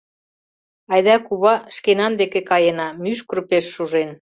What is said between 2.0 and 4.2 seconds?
деке каена: мӱшкыр пеш шужен.